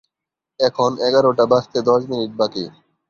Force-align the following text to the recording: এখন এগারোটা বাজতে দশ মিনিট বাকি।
এখন 0.59 0.91
এগারোটা 1.07 1.43
বাজতে 1.45 1.79
দশ 1.81 2.01
মিনিট 2.09 2.31
বাকি। 2.37 2.63